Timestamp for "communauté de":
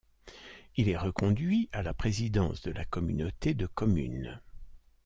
2.85-3.67